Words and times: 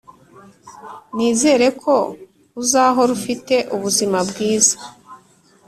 nizere 1.15 1.67
ko 1.81 1.95
uzahora 2.61 3.09
ufite 3.17 3.55
ubuzima 3.75 4.17
bwiza, 4.29 4.75